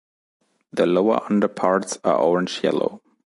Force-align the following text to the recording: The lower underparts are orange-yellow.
The 0.73 0.87
lower 0.87 1.21
underparts 1.29 1.99
are 2.03 2.17
orange-yellow. 2.17 3.03